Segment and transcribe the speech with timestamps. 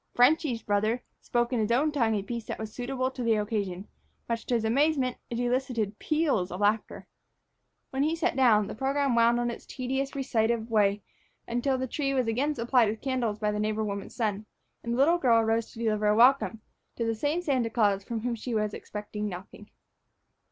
[0.15, 3.87] "Frenchy's" brother spoke in his own tongue a piece that was suitable to the occasion;
[4.27, 7.05] much to his amazement, it elicited peals of laughter.
[7.91, 11.03] When he sat down, the program wound on its tedious, recitative way
[11.47, 14.47] until the tree was again supplied with candles by the neighbor woman's son,
[14.83, 16.61] and the little girl arose to deliver a welcome
[16.95, 19.69] to that same Santa Claus from whom she expected nothing.